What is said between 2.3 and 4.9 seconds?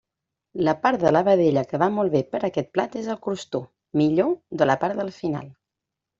per a aquest plat és el crostó, millor de la